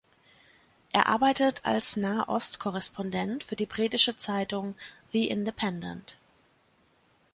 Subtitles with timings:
[0.93, 4.73] Er arbeitet als Nah-Ost-Korrespondent für die britische Zeitung
[5.11, 6.17] The Independent.